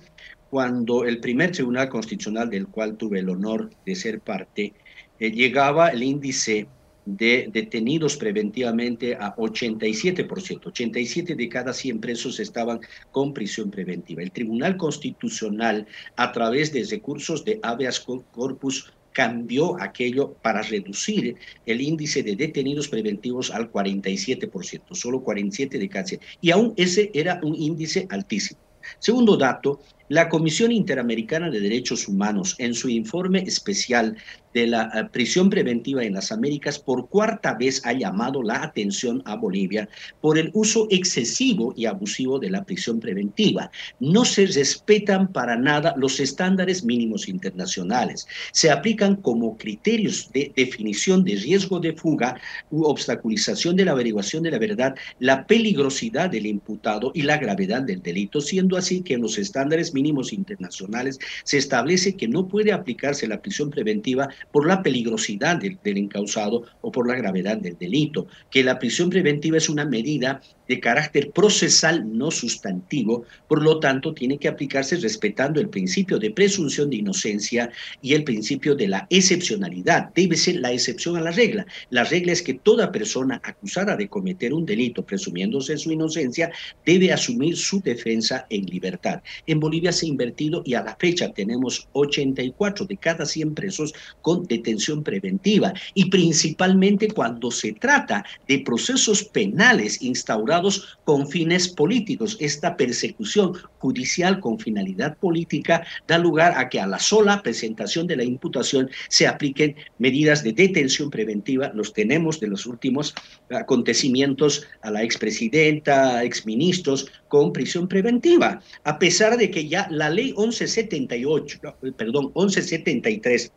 cuando 0.51 1.05
el 1.05 1.19
primer 1.19 1.51
Tribunal 1.51 1.89
Constitucional 1.89 2.49
del 2.49 2.69
cual 2.69 2.97
tuve 2.97 3.19
el 3.19 3.29
honor 3.29 3.71
de 3.85 3.97
ser 3.97 4.21
parte, 4.21 4.75
eh, 5.19 5.33
llegaba 5.33 5.89
el 5.89 6.05
índice 6.05 6.69
de 7.05 7.49
detenidos 7.53 8.17
preventivamente 8.17 9.15
a 9.15 9.35
87%. 9.35 10.67
87 10.67 11.35
de 11.35 11.49
cada 11.49 11.73
100 11.73 12.01
presos 12.01 12.41
estaban 12.41 12.81
con 13.11 13.33
prisión 13.33 13.71
preventiva. 13.71 14.23
El 14.23 14.31
Tribunal 14.31 14.77
Constitucional, 14.77 15.87
a 16.17 16.33
través 16.33 16.73
de 16.73 16.85
recursos 16.85 17.45
de 17.45 17.59
habeas 17.63 18.01
corpus, 18.01 18.93
cambió 19.13 19.81
aquello 19.81 20.35
para 20.43 20.63
reducir 20.63 21.37
el 21.67 21.81
índice 21.81 22.23
de 22.23 22.35
detenidos 22.35 22.89
preventivos 22.89 23.51
al 23.51 23.71
47%, 23.71 24.95
solo 24.95 25.23
47 25.23 25.79
de 25.79 25.89
cada 25.89 26.07
100. 26.07 26.21
Y 26.41 26.51
aún 26.51 26.73
ese 26.77 27.11
era 27.15 27.41
un 27.43 27.55
índice 27.55 28.07
altísimo. 28.11 28.61
Segundo 28.99 29.37
dato, 29.37 29.81
la 30.09 30.29
Comisión 30.29 30.73
Interamericana 30.73 31.51
de 31.51 31.61
Derechos 31.61 32.09
Humanos, 32.09 32.55
en 32.59 32.75
su 32.75 32.89
informe 32.89 33.41
especial 33.41 34.17
de 34.55 34.67
la 34.67 34.91
eh, 34.95 35.09
prisión 35.11 35.49
preventiva 35.49 36.05
en 36.05 36.15
las 36.15 36.33
Américas, 36.33 36.79
por 36.79 37.09
cuarta 37.09 37.55
vez 37.55 37.81
ha 37.87 37.93
llamado 37.93 38.43
la 38.43 38.63
atención 38.63 39.23
a 39.25 39.37
Bolivia 39.37 39.89
por 40.21 40.39
el 40.39 40.51
uso 40.53 40.87
excesivo 40.91 41.73
y 41.77 41.87
abusivo 41.87 42.39
de 42.39 42.51
la 42.51 42.65
prisión 42.65 43.01
preventiva. 43.01 43.71
No 44.01 44.25
se 44.25 44.47
respetan 44.47 45.33
para 45.33 45.57
nada 45.57 45.95
los 45.97 46.21
estándares 46.21 46.85
mínimos 46.85 47.29
internacionales. 47.29 48.27
Se 48.53 48.71
aplican 48.71 49.17
como 49.17 49.57
criterios 49.57 50.31
de 50.33 50.53
definición 50.55 51.25
de 51.25 51.37
riesgo 51.37 51.81
de 51.81 51.95
fuga 51.95 52.39
u 52.71 52.85
obstaculización 52.85 53.77
de 53.77 53.87
la 53.87 53.93
averiguación 53.93 54.43
de 54.43 54.51
la 54.51 54.59
verdad 54.59 54.95
la 55.19 55.47
peligrosidad 55.47 56.31
del 56.31 56.47
imputado 56.47 57.13
y 57.15 57.23
la 57.23 57.39
gravedad 57.39 57.83
del 57.83 58.03
delito, 58.03 58.41
siendo 58.41 58.77
así 58.77 59.03
que 59.03 59.15
en 59.15 59.23
los 59.23 59.39
estándares 59.39 59.95
mínimos 59.95 60.02
mínimos 60.03 60.33
internacionales, 60.33 61.19
se 61.45 61.59
establece 61.59 62.17
que 62.17 62.27
no 62.27 62.49
puede 62.49 62.73
aplicarse 62.73 63.29
la 63.29 63.41
prisión 63.41 63.71
preventiva 63.71 64.29
por 64.51 64.67
la 64.67 64.83
peligrosidad 64.83 65.57
del, 65.57 65.79
del 65.85 65.99
encausado 65.99 66.65
o 66.81 66.91
por 66.91 67.07
la 67.07 67.15
gravedad 67.15 67.57
del 67.57 67.79
delito, 67.79 68.27
que 68.51 68.65
la 68.65 68.79
prisión 68.79 69.11
preventiva 69.11 69.57
es 69.57 69.69
una 69.69 69.85
medida 69.85 70.41
de 70.73 70.81
carácter 70.81 71.33
procesal 71.33 72.17
no 72.17 72.31
sustantivo, 72.31 73.27
por 73.47 73.63
lo 73.63 73.79
tanto 73.79 74.15
tiene 74.15 74.39
que 74.39 74.49
aplicarse 74.49 74.97
respetando 74.97 75.61
el 75.61 75.69
principio 75.69 76.19
de 76.19 76.31
presunción 76.31 76.89
de 76.89 76.97
inocencia 76.97 77.71
y 78.01 78.15
el 78.15 78.25
principio 78.25 78.75
de 78.75 78.89
la 78.89 79.07
excepcionalidad. 79.11 80.09
Debe 80.15 80.35
ser 80.35 80.57
la 80.57 80.73
excepción 80.73 81.19
a 81.19 81.21
la 81.21 81.31
regla. 81.31 81.67
La 81.91 82.05
regla 82.05 82.33
es 82.33 82.41
que 82.41 82.55
toda 82.55 82.91
persona 82.91 83.39
acusada 83.45 83.97
de 83.97 84.09
cometer 84.09 84.55
un 84.55 84.65
delito 84.65 85.05
presumiéndose 85.05 85.77
su 85.77 85.93
inocencia 85.93 86.51
debe 86.87 87.13
asumir 87.13 87.59
su 87.59 87.83
defensa 87.83 88.47
en 88.49 88.65
libertad. 88.65 89.21
En 89.47 89.61
Bolivia 89.61 89.93
se 89.93 90.07
ha 90.07 90.09
invertido 90.09 90.63
y 90.65 90.73
a 90.73 90.83
la 90.83 90.97
fecha 90.97 91.35
tenemos 91.35 91.87
84 91.93 92.87
de 92.87 92.97
cada 92.97 93.27
100 93.27 93.55
presos 93.55 93.93
con 94.23 94.47
detención 94.47 95.03
preventiva 95.03 95.75
y 95.93 96.07
principalmente 96.09 97.09
cuando 97.09 97.51
se 97.51 97.75
trata 97.75 98.25
de 98.49 98.61
procesos 98.61 99.23
penales 99.23 100.01
instaurados 100.01 100.62
con 101.05 101.27
fines 101.29 101.69
políticos. 101.69 102.37
Esta 102.41 102.77
persecución 102.77 103.55
judicial 103.79 104.41
con 104.41 104.59
finalidad 104.59 105.17
política 105.19 105.85
da 106.07 106.19
lugar 106.19 106.55
a 106.57 106.69
que 106.69 106.81
a 106.81 106.87
la 106.87 106.99
sola 106.99 107.43
presentación 107.43 108.07
de 108.07 108.17
la 108.17 108.25
imputación 108.25 108.89
se 109.09 109.27
apliquen 109.27 109.75
medidas 109.99 110.43
de 110.43 110.53
detención 110.53 111.11
preventiva. 111.11 111.73
Los 111.75 111.93
tenemos 111.93 112.39
de 112.41 112.49
los 112.49 112.67
últimos 112.67 113.15
acontecimientos 113.51 114.67
a 114.83 114.91
la 114.91 115.03
expresidenta, 115.03 116.23
exministros 116.23 117.11
con 117.29 117.53
prisión 117.53 117.89
preventiva, 117.89 118.61
a 118.85 118.99
pesar 118.99 119.37
de 119.37 119.51
que 119.51 119.69
ya 119.69 119.89
la 119.91 120.11
ley 120.11 120.35
1178, 120.37 121.61
perdón, 121.97 122.33
1173 122.35 123.53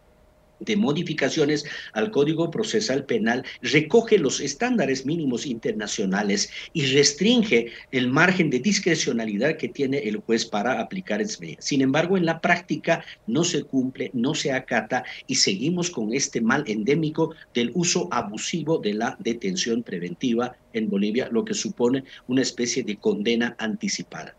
de 0.59 0.75
modificaciones 0.75 1.65
al 1.93 2.11
Código 2.11 2.51
Procesal 2.51 3.05
Penal 3.05 3.43
recoge 3.61 4.17
los 4.17 4.39
estándares 4.39 5.05
mínimos 5.05 5.45
internacionales 5.45 6.49
y 6.73 6.85
restringe 6.87 7.67
el 7.91 8.07
margen 8.07 8.49
de 8.49 8.59
discrecionalidad 8.59 9.57
que 9.57 9.69
tiene 9.69 9.99
el 9.99 10.17
juez 10.17 10.45
para 10.45 10.79
aplicar 10.79 11.21
esa 11.21 11.39
medida. 11.39 11.57
Sin 11.61 11.81
embargo, 11.81 12.17
en 12.17 12.25
la 12.25 12.39
práctica 12.41 13.03
no 13.27 13.43
se 13.43 13.63
cumple, 13.63 14.11
no 14.13 14.35
se 14.35 14.51
acata 14.51 15.03
y 15.27 15.35
seguimos 15.35 15.89
con 15.89 16.13
este 16.13 16.41
mal 16.41 16.63
endémico 16.67 17.33
del 17.53 17.71
uso 17.73 18.07
abusivo 18.11 18.77
de 18.77 18.93
la 18.93 19.17
detención 19.19 19.83
preventiva 19.83 20.55
en 20.73 20.89
Bolivia, 20.89 21.29
lo 21.31 21.45
que 21.45 21.53
supone 21.53 22.03
una 22.27 22.41
especie 22.41 22.83
de 22.83 22.97
condena 22.97 23.55
anticipada. 23.57 24.35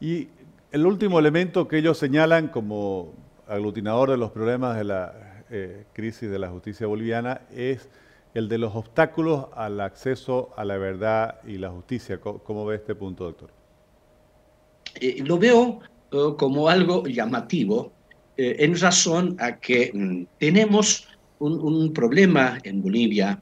Y 0.00 0.28
el 0.72 0.86
último 0.86 1.18
elemento 1.18 1.68
que 1.68 1.78
ellos 1.78 1.98
señalan 1.98 2.48
como 2.48 3.14
aglutinador 3.54 4.10
de 4.10 4.16
los 4.16 4.30
problemas 4.30 4.76
de 4.76 4.84
la 4.84 5.34
eh, 5.50 5.84
crisis 5.92 6.30
de 6.30 6.38
la 6.38 6.48
justicia 6.48 6.86
boliviana 6.86 7.42
es 7.54 7.88
el 8.34 8.48
de 8.48 8.58
los 8.58 8.74
obstáculos 8.74 9.46
al 9.54 9.80
acceso 9.80 10.52
a 10.56 10.64
la 10.64 10.76
verdad 10.78 11.40
y 11.46 11.58
la 11.58 11.70
justicia. 11.70 12.18
¿Cómo, 12.18 12.66
ve 12.66 12.76
este 12.76 12.94
punto, 12.94 13.24
doctor? 13.24 13.50
Eh, 15.00 15.22
lo 15.24 15.38
veo 15.38 15.80
eh, 16.10 16.16
como 16.36 16.68
algo 16.68 17.06
llamativo 17.06 17.92
en 18.36 18.76
razón 18.80 19.36
a 19.38 19.60
que 19.60 19.92
mm, 19.94 20.24
tenemos 20.40 21.06
un, 21.38 21.92
problema 21.92 22.58
en 22.64 22.82
Bolivia 22.82 23.40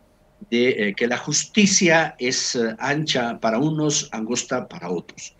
de 0.50 0.92
que 0.94 1.06
la 1.06 1.16
justicia 1.16 2.14
es 2.18 2.58
ancha 2.78 3.38
para 3.40 3.58
unos, 3.58 4.10
angosta 4.12 4.68
para 4.68 4.90
otros. 4.90 5.34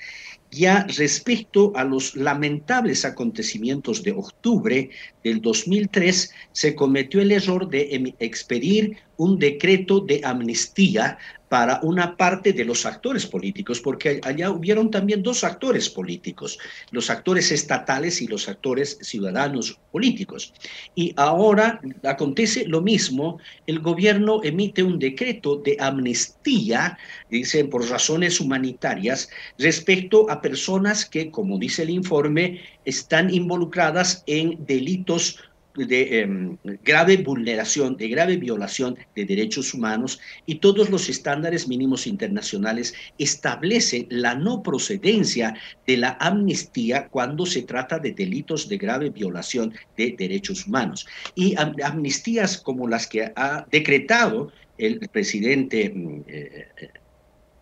Ya 0.55 0.87
respecto 0.99 1.73
a 1.75 1.83
los 1.83 2.15
lamentables 2.15 3.07
acontecimientos 3.07 4.03
de 4.03 4.13
octubre 4.13 4.91
del 5.25 5.41
2003, 5.41 6.31
se 6.53 6.75
cometió 6.75 7.23
el 7.23 7.33
error 7.33 7.71
de 7.71 7.89
em, 7.95 8.13
expedir 8.19 8.99
un 9.17 9.39
decreto 9.39 10.01
de 10.01 10.21
amnistía 10.23 11.17
para 11.53 11.81
una 11.83 12.17
parte 12.17 12.55
de 12.55 12.65
los 12.65 12.87
actores 12.87 13.27
políticos, 13.27 13.79
porque 13.79 14.23
allá 14.25 14.51
hubieron 14.51 14.91
también 14.91 15.23
dos 15.23 15.45
actores 15.45 15.91
políticos, 15.91 16.59
los 16.93 17.11
actores 17.11 17.53
estatales 17.53 18.23
y 18.23 18.27
los 18.27 18.49
actores 18.49 18.97
ciudadanos 19.03 19.79
políticos. 19.91 20.55
Y 20.95 21.13
ahora 21.15 21.79
acontece 22.05 22.65
lo 22.67 22.81
mismo, 22.81 23.39
el 23.67 23.81
gobierno 23.81 24.41
emite 24.43 24.83
un 24.83 24.99
decreto 24.99 25.57
de 25.57 25.77
amnistía, 25.79 26.97
dicen 27.29 27.69
por 27.69 27.87
razones 27.87 28.41
humanitarias, 28.41 29.29
respecto 29.59 30.31
a 30.31 30.41
personas 30.41 31.05
que, 31.05 31.31
como 31.31 31.59
dice 31.59 31.83
el 31.83 31.91
informe, 31.91 32.63
están 32.87 33.29
involucradas 33.29 34.25
en 34.27 34.57
delitos 34.65 35.39
de 35.75 36.21
em, 36.21 36.57
grave 36.83 37.17
vulneración, 37.19 37.97
de 37.97 38.09
grave 38.09 38.37
violación 38.37 38.97
de 39.17 39.25
derechos 39.25 39.73
humanos 39.75 40.21
y 40.47 40.57
todos 40.57 40.91
los 40.91 41.09
estándares 41.09 41.69
mínimos 41.69 42.07
internacionales 42.07 42.95
establecen 43.19 44.07
la 44.11 44.35
no 44.35 44.63
procedencia 44.63 45.55
de 45.87 45.97
la 45.97 46.17
amnistía 46.21 47.09
cuando 47.09 47.47
se 47.47 47.63
trata 47.63 47.99
de 47.99 48.13
delitos 48.13 48.69
de 48.69 48.79
grave 48.79 49.11
violación 49.11 49.75
de 49.97 50.15
derechos 50.19 50.67
humanos. 50.67 51.07
Y 51.35 51.55
amnistías 51.83 52.59
como 52.59 52.89
las 52.89 53.07
que 53.07 53.33
ha 53.35 53.67
decretado 53.71 54.53
el 54.79 54.99
presidente 55.11 55.91
mm, 55.91 56.23
eh, 56.27 56.69
eh, 56.77 56.91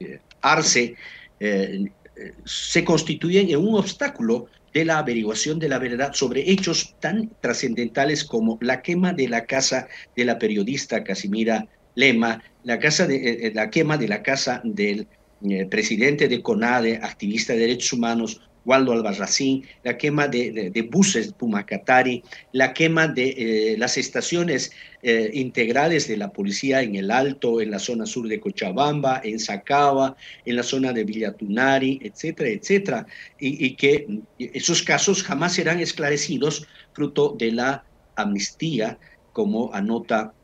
eh, 0.00 0.20
Arce 0.40 0.96
se 2.44 2.84
constituyen 2.84 3.48
en 3.48 3.56
un 3.56 3.76
obstáculo 3.76 4.48
de 4.72 4.84
la 4.84 4.98
averiguación 4.98 5.58
de 5.58 5.68
la 5.68 5.78
verdad 5.78 6.12
sobre 6.12 6.50
hechos 6.50 6.96
tan 7.00 7.30
trascendentales 7.40 8.24
como 8.24 8.58
la 8.60 8.82
quema 8.82 9.12
de 9.12 9.28
la 9.28 9.44
casa 9.46 9.88
de 10.16 10.24
la 10.24 10.38
periodista 10.38 11.02
Casimira 11.02 11.66
Lema, 11.94 12.42
la, 12.64 12.78
casa 12.78 13.06
de, 13.06 13.16
eh, 13.16 13.46
eh, 13.46 13.52
la 13.54 13.70
quema 13.70 13.96
de 13.96 14.08
la 14.08 14.22
casa 14.22 14.60
del 14.64 15.08
eh, 15.48 15.66
presidente 15.66 16.28
de 16.28 16.42
CONADE, 16.42 16.96
activista 17.02 17.52
de 17.52 17.60
derechos 17.60 17.92
humanos, 17.92 18.40
Waldo 18.64 18.92
Albarracín, 18.92 19.64
la 19.82 19.96
quema 19.96 20.28
de, 20.28 20.70
de, 20.70 20.82
buses 20.82 21.32
Pumacatari, 21.32 22.22
la 22.52 22.72
quema 22.72 23.08
de 23.08 23.28
eh, 23.36 23.76
las 23.78 23.96
estaciones 23.96 24.72
eh, 25.02 25.30
integrales 25.34 26.08
de 26.08 26.16
la 26.16 26.30
policía 26.30 26.82
en 26.82 26.94
el 26.96 27.10
Alto, 27.10 27.60
en 27.60 27.70
la 27.70 27.78
zona 27.78 28.06
sur 28.06 28.28
de 28.28 28.40
Cochabamba, 28.40 29.20
en 29.24 29.38
Sacaba, 29.38 30.16
en 30.44 30.56
la 30.56 30.62
zona 30.62 30.92
de 30.92 31.04
Villatunari, 31.04 32.00
etcétera, 32.02 32.50
etcétera, 32.50 33.06
y, 33.38 33.66
y 33.66 33.76
que 33.76 34.06
esos 34.38 34.82
casos 34.82 35.22
jamás 35.22 35.54
serán 35.54 35.80
esclarecidos 35.80 36.66
fruto 36.92 37.34
de 37.38 37.52
la 37.52 37.84
amnistía, 38.16 38.98
como 39.32 39.72
anota 39.72 40.34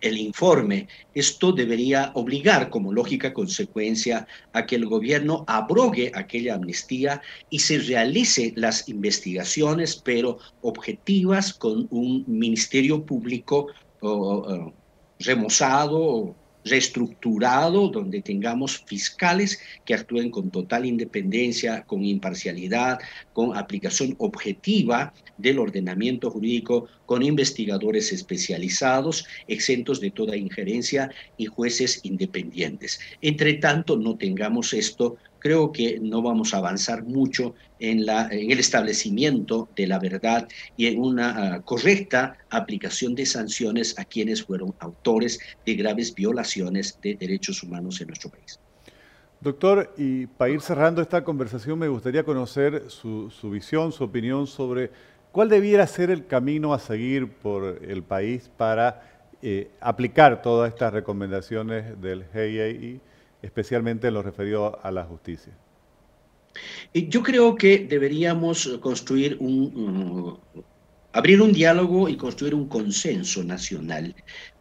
el 0.00 0.18
informe. 0.18 0.88
Esto 1.14 1.52
debería 1.52 2.10
obligar 2.14 2.70
como 2.70 2.92
lógica 2.92 3.32
consecuencia 3.32 4.26
a 4.52 4.66
que 4.66 4.76
el 4.76 4.86
gobierno 4.86 5.44
abrogue 5.46 6.12
aquella 6.14 6.54
amnistía 6.54 7.20
y 7.50 7.58
se 7.58 7.78
realice 7.78 8.52
las 8.56 8.88
investigaciones, 8.88 9.96
pero 9.96 10.38
objetivas 10.62 11.52
con 11.52 11.86
un 11.90 12.24
ministerio 12.26 13.04
público 13.04 13.68
remozado, 15.18 16.34
reestructurado, 16.68 17.88
donde 17.88 18.22
tengamos 18.22 18.78
fiscales 18.86 19.60
que 19.84 19.94
actúen 19.94 20.30
con 20.30 20.50
total 20.50 20.86
independencia, 20.86 21.82
con 21.84 22.04
imparcialidad, 22.04 22.98
con 23.32 23.56
aplicación 23.56 24.14
objetiva 24.18 25.12
del 25.36 25.58
ordenamiento 25.58 26.30
jurídico, 26.30 26.88
con 27.06 27.22
investigadores 27.22 28.12
especializados, 28.12 29.24
exentos 29.46 30.00
de 30.00 30.10
toda 30.10 30.36
injerencia 30.36 31.10
y 31.36 31.46
jueces 31.46 32.00
independientes. 32.02 33.00
Entre 33.22 33.54
tanto, 33.54 33.96
no 33.96 34.16
tengamos 34.16 34.72
esto, 34.74 35.16
creo 35.38 35.72
que 35.72 35.98
no 36.00 36.22
vamos 36.22 36.54
a 36.54 36.58
avanzar 36.58 37.04
mucho 37.04 37.54
en, 37.78 38.06
la, 38.06 38.26
el 38.28 38.58
establecimiento 38.58 39.68
de 39.76 39.86
la 39.86 39.98
verdad 39.98 40.48
y 40.76 40.86
en 40.86 41.00
una 41.00 41.54
ah, 41.54 41.60
correcta 41.62 42.36
aplicación 42.50 43.14
de 43.14 43.26
sanciones 43.26 43.98
a 43.98 44.04
quienes 44.04 44.44
fueron 44.44 44.74
autores 44.80 45.38
de 45.64 45.74
graves 45.74 46.14
violaciones 46.14 46.98
de 47.02 47.14
derechos 47.14 47.62
humanos 47.62 48.00
en 48.00 48.08
nuestro 48.08 48.30
país. 48.30 48.58
Doctor, 49.40 49.94
y 49.96 50.26
para 50.26 50.50
ir 50.50 50.60
cerrando 50.60 51.00
esta 51.00 51.22
conversación, 51.22 51.78
me 51.78 51.86
gustaría 51.86 52.24
conocer 52.24 52.90
su, 52.90 53.30
su 53.30 53.50
visión, 53.50 53.92
su 53.92 54.02
opinión 54.02 54.48
sobre 54.48 54.90
cuál 55.30 55.48
debiera 55.48 55.86
ser 55.86 56.10
el 56.10 56.26
camino 56.26 56.74
a 56.74 56.80
seguir 56.80 57.30
por 57.30 57.80
el 57.86 58.02
país 58.02 58.50
para 58.56 59.02
eh, 59.40 59.70
aplicar 59.80 60.42
todas 60.42 60.72
estas 60.72 60.92
recomendaciones 60.92 62.00
del 62.00 62.24
GIEI, 62.32 63.00
especialmente 63.42 64.08
en 64.08 64.14
lo 64.14 64.22
referido 64.22 64.78
a 64.82 64.90
la 64.90 65.04
justicia. 65.04 65.52
Yo 66.92 67.22
creo 67.22 67.54
que 67.54 67.86
deberíamos 67.88 68.78
construir 68.80 69.36
un, 69.40 70.38
abrir 71.12 71.40
un 71.40 71.52
diálogo 71.52 72.08
y 72.08 72.16
construir 72.16 72.54
un 72.54 72.68
consenso 72.68 73.44
nacional 73.44 74.14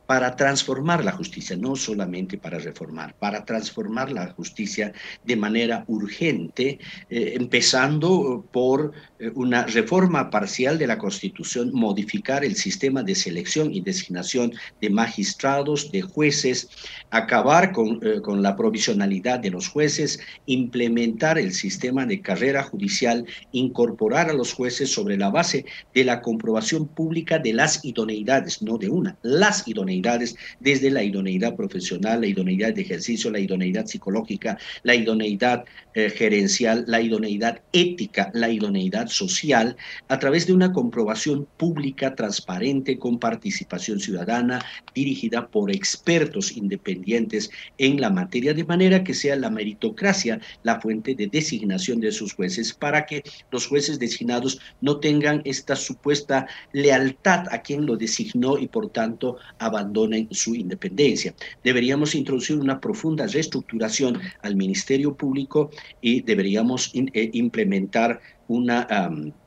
para 0.07 0.35
transformar 0.37 1.03
la 1.03 1.11
justicia, 1.11 1.57
no 1.57 1.75
solamente 1.75 2.37
para 2.37 2.57
reformar, 2.59 3.13
para 3.15 3.43
transformar 3.43 4.09
la 4.11 4.31
justicia 4.31 4.93
de 5.25 5.35
manera 5.35 5.83
urgente, 5.87 6.79
eh, 7.09 7.33
empezando 7.35 8.45
por 8.49 8.93
eh, 9.16 9.16
una 9.33 9.65
reforma 9.65 10.29
parcial 10.29 10.77
de 10.77 10.87
la 10.87 10.97
Constitución, 10.97 11.71
modificar 11.73 12.45
el 12.45 12.55
sistema 12.55 13.03
de 13.03 13.15
selección 13.15 13.73
y 13.73 13.81
designación 13.81 14.53
de 14.81 14.89
magistrados, 14.89 15.91
de 15.91 16.01
jueces, 16.01 16.69
acabar 17.09 17.71
con, 17.71 17.99
eh, 18.03 18.21
con 18.21 18.43
la 18.43 18.55
provisionalidad 18.55 19.39
de 19.39 19.49
los 19.49 19.69
jueces, 19.69 20.19
implementar 20.45 21.39
el 21.39 21.53
sistema 21.53 22.05
de 22.05 22.21
carrera 22.21 22.63
judicial, 22.63 23.25
incorporar 23.51 24.29
a 24.29 24.33
los 24.33 24.53
jueces 24.53 24.91
sobre 24.91 25.17
la 25.17 25.29
base 25.29 25.65
de 25.93 26.03
la 26.03 26.21
comprobación 26.21 26.87
pública 26.87 27.39
de 27.39 27.53
las 27.53 27.83
idoneidades, 27.83 28.61
no 28.61 28.77
de 28.77 28.89
una, 28.89 29.17
las 29.23 29.67
idoneidades 29.67 30.35
desde 30.59 30.91
la 30.91 31.03
idoneidad 31.03 31.55
profesional, 31.55 32.21
la 32.21 32.27
idoneidad 32.27 32.73
de 32.73 32.81
ejercicio, 32.81 33.31
la 33.31 33.39
idoneidad 33.39 33.87
psicológica, 33.87 34.57
la 34.83 34.95
idoneidad 34.95 35.65
eh, 35.93 36.09
gerencial, 36.09 36.83
la 36.87 37.01
idoneidad 37.01 37.61
ética, 37.73 38.29
la 38.33 38.49
idoneidad 38.49 39.06
social, 39.09 39.75
a 40.07 40.19
través 40.19 40.47
de 40.47 40.53
una 40.53 40.73
comprobación 40.73 41.47
pública, 41.57 42.15
transparente, 42.15 42.97
con 42.97 43.19
participación 43.19 43.99
ciudadana, 43.99 44.63
dirigida 44.93 45.47
por 45.47 45.71
expertos 45.71 46.55
independientes 46.55 47.49
en 47.77 48.01
la 48.01 48.09
materia, 48.09 48.53
de 48.53 48.63
manera 48.63 49.03
que 49.03 49.13
sea 49.13 49.35
la 49.35 49.49
meritocracia 49.49 50.39
la 50.63 50.79
fuente 50.79 51.15
de 51.15 51.27
designación 51.27 51.99
de 51.99 52.11
sus 52.11 52.33
jueces, 52.33 52.73
para 52.73 53.05
que 53.05 53.23
los 53.51 53.67
jueces 53.67 53.99
designados 53.99 54.59
no 54.81 54.99
tengan 54.99 55.41
esta 55.45 55.75
supuesta 55.75 56.47
lealtad 56.73 57.45
a 57.51 57.61
quien 57.61 57.85
lo 57.85 57.97
designó 57.97 58.57
y 58.57 58.67
por 58.67 58.89
tanto 58.89 59.37
abandonen 59.59 60.27
su 60.31 60.55
independencia. 60.55 61.33
Deberíamos 61.63 62.15
introducir 62.15 62.57
una 62.57 62.79
profunda 62.79 63.27
reestructuración 63.27 64.19
al 64.41 64.55
Ministerio 64.55 65.15
Público 65.15 65.71
y 66.01 66.21
deberíamos 66.21 66.91
eh, 66.93 67.29
implementar 67.33 68.19
una 68.47 68.87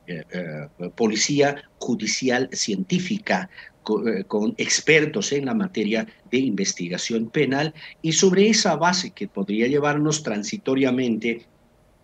eh, 0.07 0.23
eh, 0.31 0.67
policía 0.95 1.55
judicial 1.77 2.49
científica 2.51 3.49
con, 3.83 4.53
expertos 4.57 5.31
en 5.31 5.45
la 5.45 5.55
materia 5.55 6.05
de 6.29 6.37
investigación 6.37 7.29
penal 7.29 7.73
y 8.01 8.11
sobre 8.11 8.47
esa 8.47 8.75
base 8.75 9.09
que 9.11 9.27
podría 9.27 9.67
llevarnos 9.67 10.21
transitoriamente 10.21 11.47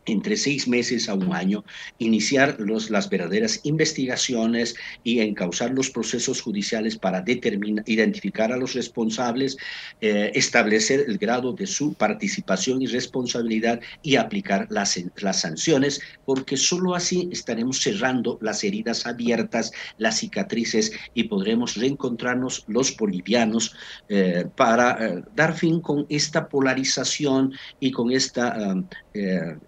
entre 0.08 0.38
seis 0.38 0.68
meses 0.68 1.10
a 1.10 1.14
un 1.14 1.34
año, 1.34 1.64
iniciar 2.00 2.56
los, 2.60 2.90
las 2.90 3.10
verdaderas 3.10 3.60
investigaciones 3.64 4.76
y 5.04 5.20
encauzar 5.20 5.72
los 5.72 5.90
procesos 5.90 6.42
judiciales 6.42 6.98
para 6.98 7.22
determinar, 7.22 7.84
identificar 7.88 8.52
a 8.52 8.58
los 8.58 8.74
responsables, 8.74 9.58
eh, 10.02 10.32
establecer 10.34 11.06
el 11.08 11.18
grado 11.18 11.54
de 11.54 11.68
su 11.68 11.94
participación 11.94 12.82
y 12.82 12.88
responsabilidad 12.88 13.80
y 14.02 14.16
aplicar 14.16 14.68
las, 14.70 15.00
las 15.18 15.42
sanciones, 15.42 16.02
porque 16.26 16.58
solo 16.58 16.96
así 16.96 17.30
estaremos 17.32 17.82
cerrando 17.82 18.38
las 18.42 18.64
heridas 18.64 19.06
abiertas, 19.06 19.72
las 19.98 20.20
cicatrices 20.20 20.92
y 21.14 21.24
podremos 21.24 21.76
reencontrarnos 21.76 22.64
los 22.68 22.96
bolivianos 22.96 23.76
eh, 24.10 24.46
para 24.56 25.06
eh, 25.06 25.24
dar 25.36 25.54
fin 25.54 25.82
con 25.82 26.06
esta 26.10 26.48
polarización 26.48 27.54
y 27.80 27.92
con 27.92 28.12
esta, 28.12 28.76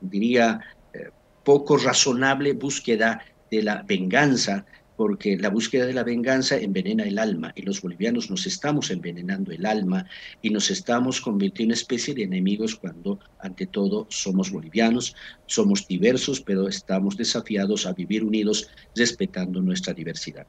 diría, 0.02 0.60
eh, 0.94 1.10
poco 1.44 1.78
razonable 1.78 2.54
búsqueda 2.54 3.24
de 3.50 3.64
la 3.64 3.84
venganza, 3.84 4.66
porque 5.00 5.38
la 5.38 5.50
búsqueda 5.50 5.86
de 5.86 5.94
la 5.94 6.04
venganza 6.04 6.58
envenena 6.58 7.04
el 7.04 7.20
alma 7.20 7.54
y 7.56 7.62
los 7.62 7.82
bolivianos 7.82 8.30
nos 8.30 8.46
estamos 8.46 8.92
envenenando 8.92 9.54
el 9.54 9.66
alma 9.66 10.06
y 10.42 10.50
nos 10.50 10.70
estamos 10.70 11.22
convirtiendo 11.22 11.72
en 11.72 11.78
una 11.78 11.82
especie 11.82 12.14
de 12.14 12.24
enemigos 12.24 12.76
cuando 12.76 13.18
ante 13.40 13.66
todo 13.66 14.08
somos 14.10 14.52
bolivianos, 14.52 15.16
somos 15.46 15.88
diversos, 15.88 16.42
pero 16.42 16.68
estamos 16.68 17.16
desafiados 17.16 17.86
a 17.86 17.94
vivir 17.94 18.26
unidos 18.26 18.70
respetando 18.94 19.62
nuestra 19.62 19.94
diversidad. 19.94 20.46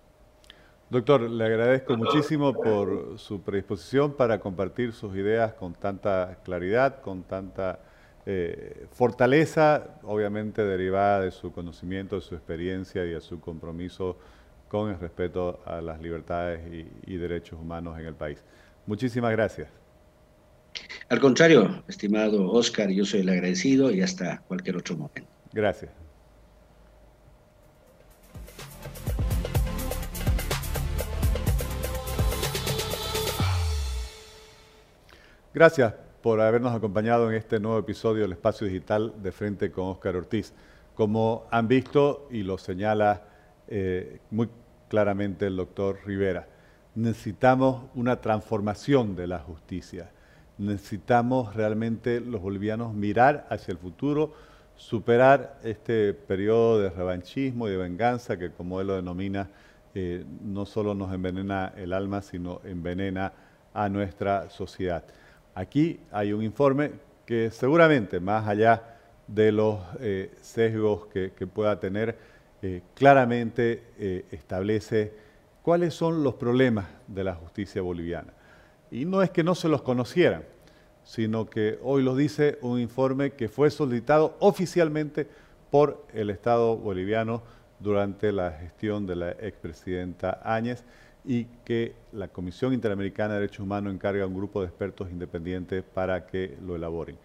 Doctor, 0.91 1.31
le 1.31 1.45
agradezco 1.45 1.97
muchísimo 1.97 2.53
por 2.53 3.21
su 3.21 3.43
predisposición 3.43 4.17
para 4.17 4.41
compartir 4.41 4.93
sus 4.93 5.15
ideas 5.15 5.53
con 5.53 5.75
tanta 5.75 6.41
claridad, 6.43 7.01
con 7.01 7.23
tanta 7.23 7.79
eh, 8.33 8.87
fortaleza, 8.93 9.99
obviamente 10.05 10.63
derivada 10.65 11.23
de 11.23 11.33
su 11.33 11.51
conocimiento, 11.51 12.15
de 12.15 12.23
su 12.23 12.37
experiencia 12.37 13.05
y 13.05 13.11
de 13.11 13.21
su 13.21 13.41
compromiso 13.41 14.17
con 14.69 14.89
el 14.89 15.01
respeto 15.01 15.61
a 15.67 15.81
las 15.81 16.01
libertades 16.01 16.61
y, 17.07 17.17
derechos 17.17 17.59
humanos 17.61 17.99
en 17.99 18.07
el 18.07 18.15
país. 18.15 18.39
Muchísimas 18.87 19.33
gracias. 19.33 19.69
Al 21.09 21.19
contrario, 21.19 21.83
estimado 21.89 22.49
Oscar, 22.53 22.89
yo 22.91 23.05
soy 23.05 23.23
el 23.23 23.31
agradecido 23.31 23.91
y 23.91 24.01
hasta 24.01 24.43
cualquier 24.43 24.77
otro 24.77 24.97
momento. 24.97 25.29
Gracias. 25.53 25.91
Gracias 35.53 36.10
por 36.23 36.41
habernos 36.41 36.75
acompañado 36.75 37.31
en 37.31 37.37
este 37.37 37.61
nuevo 37.61 37.79
episodio 37.79 38.23
del 38.23 38.33
Espacio 38.33 38.67
Digital 38.67 39.15
de 39.23 39.33
Frente 39.33 39.71
con 39.71 39.87
Óscar 39.87 40.17
Ortiz. 40.17 40.53
Como 40.95 41.47
han 41.51 41.67
visto 41.67 42.29
y 42.31 42.43
lo 42.43 42.59
señala 42.59 43.23
eh, 43.69 44.21
muy 44.31 44.51
claramente 44.89 45.47
el 45.47 45.57
doctor 45.57 45.99
Rivera, 46.05 46.47
necesitamos 46.95 47.85
una 47.95 48.21
transformación 48.21 49.17
de 49.17 49.29
la 49.29 49.39
justicia. 49.39 50.11
Necesitamos 50.59 51.55
realmente 51.55 52.21
los 52.21 52.43
bolivianos 52.43 52.93
mirar 52.93 53.47
hacia 53.49 53.73
el 53.73 53.79
futuro, 53.79 54.35
superar 54.77 55.59
este 55.63 56.13
periodo 56.13 56.81
de 56.81 56.91
revanchismo 56.91 57.67
y 57.67 57.71
de 57.71 57.77
venganza 57.79 58.39
que, 58.39 58.51
como 58.51 58.81
él 58.81 58.89
lo 58.89 58.97
denomina, 58.97 59.49
eh, 59.95 60.25
no 60.43 60.67
solo 60.67 60.95
nos 60.95 61.15
envenena 61.15 61.73
el 61.77 61.95
alma, 61.95 62.21
sino 62.21 62.61
envenena 62.65 63.33
a 63.73 63.89
nuestra 63.89 64.51
sociedad. 64.51 65.05
Aquí 65.55 66.01
hay 66.13 66.33
un 66.33 66.43
informe 66.43 66.93
que 67.27 67.51
seguramente, 67.51 68.21
más 68.21 68.47
allá 68.47 68.99
de 69.27 69.53
los 69.53 69.79
eh, 70.01 70.35
sesgos 70.41 71.07
que, 71.07 71.31
pueda 71.47 71.79
tener, 71.79 72.19
eh, 72.63 72.83
claramente 72.95 73.85
eh, 73.99 74.25
establece 74.31 75.13
cuáles 75.63 75.95
son 75.95 76.23
los 76.23 76.35
problemas 76.35 76.87
de 77.07 77.25
la 77.25 77.35
justicia 77.35 77.83
boliviana. 77.83 78.33
Y 78.91 79.05
no 79.05 79.23
es 79.23 79.31
que 79.31 79.45
no 79.45 79.55
se 79.55 79.69
los 79.69 79.83
conocieran, 79.83 80.43
sino 81.05 81.49
que 81.49 81.79
hoy 81.83 82.03
los 82.03 82.17
dice 82.17 82.59
un 82.63 82.81
informe 82.81 83.33
que 83.33 83.49
fue 83.49 83.71
solicitado 83.71 84.37
oficialmente 84.41 85.29
por 85.71 86.07
el 86.13 86.31
Estado 86.31 86.77
boliviano 86.77 87.43
durante 87.79 88.33
la 88.33 88.53
gestión 88.53 89.07
de 89.07 89.17
la 89.17 89.31
expresidenta 89.31 90.41
Áñez 90.43 90.85
y 91.25 91.45
que 91.65 91.95
la 92.13 92.29
Comisión 92.29 92.73
Interamericana 92.73 93.35
de 93.35 93.41
Derechos 93.41 93.61
Humanos 93.61 93.93
encarga 93.93 94.25
a 94.25 94.27
un 94.27 94.35
grupo 94.35 94.61
de 94.61 94.69
expertos 94.69 95.11
independientes 95.11 95.83
para 95.83 96.27
que 96.27 96.57
lo 96.65 96.77
elaboren. 96.77 97.17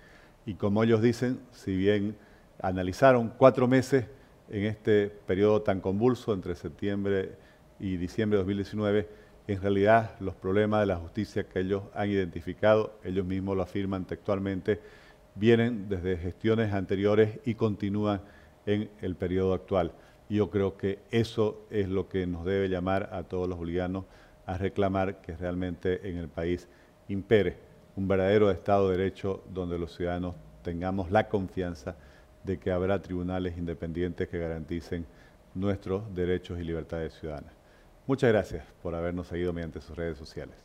Y 0.46 0.56
como 0.56 0.84
ellos 0.84 1.02
dicen, 1.02 1.40
si 1.52 1.76
bien 1.76 2.16
analizaron 2.62 3.32
cuatro 3.38 3.68
meses 3.68 4.06
en 4.50 4.66
este 4.66 5.08
periodo 5.08 5.62
tan 5.62 5.82
convulso 5.82 6.34
entre 6.34 6.56
septiembre 6.56 7.34
y 7.80 7.98
diciembre 7.98 8.38
de 8.38 8.44
2019, 8.44 9.10
en 9.48 9.62
realidad 9.62 10.16
los 10.20 10.36
problemas 10.36 10.82
de 10.82 10.88
la 10.88 10.98
justicia 10.98 11.48
que 11.48 11.60
ellos 11.60 11.84
han 11.94 12.10
identificado, 12.10 13.00
ellos 13.04 13.26
mismos 13.26 13.56
lo 13.56 13.64
afirman 13.64 14.06
textualmente, 14.06 14.80
vienen 15.36 15.88
desde 15.90 16.18
gestiones 16.18 16.74
anteriores 16.74 17.40
y 17.46 17.56
continúan 17.56 18.22
en 18.66 18.90
el 19.02 19.16
periodo 19.16 19.54
actual. 19.54 19.92
Yo 20.30 20.50
creo 20.50 20.78
que 20.78 21.00
eso 21.12 21.66
es 21.70 21.88
lo 21.88 22.10
que 22.10 22.26
nos 22.26 22.46
debe 22.46 22.68
llamar 22.68 23.10
a 23.14 23.24
todos 23.24 23.48
los 23.48 23.58
bolivianos 23.58 24.06
a 24.46 24.58
reclamar 24.58 25.22
que 25.22 25.36
realmente 25.36 26.10
en 26.10 26.18
el 26.18 26.30
país 26.30 26.68
impere 27.08 27.58
un 27.96 28.08
verdadero 28.08 28.52
Estado 28.52 28.90
de 28.90 28.98
Derecho 28.98 29.44
donde 29.54 29.78
los 29.78 29.96
ciudadanos 29.96 30.36
tengamos 30.64 31.12
la 31.12 31.30
confianza 31.30 31.96
de 32.44 32.60
que 32.60 32.72
habrá 32.72 33.02
tribunales 33.02 33.58
independientes 33.58 34.28
que 34.28 34.40
garanticen 34.40 35.06
nuestros 35.54 36.14
derechos 36.14 36.60
y 36.60 36.64
libertades 36.64 37.14
ciudadanas. 37.14 37.54
Muchas 38.08 38.32
gracias 38.32 38.66
por 38.84 38.94
habernos 38.94 39.28
seguido 39.28 39.54
mediante 39.54 39.82
sus 39.82 39.96
redes 39.96 40.18
sociales. 40.18 40.65